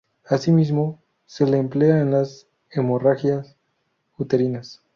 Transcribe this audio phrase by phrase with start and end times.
[0.25, 0.97] Asimismo,
[1.27, 3.55] se le emplea en las hemorragias
[4.17, 4.81] uterinas.